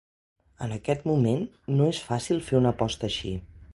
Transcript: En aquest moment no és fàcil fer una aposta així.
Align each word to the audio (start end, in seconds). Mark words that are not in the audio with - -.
En 0.67 0.71
aquest 0.77 1.05
moment 1.11 1.45
no 1.75 1.91
és 1.93 1.99
fàcil 2.07 2.41
fer 2.49 2.59
una 2.61 2.73
aposta 2.77 3.11
així. 3.11 3.35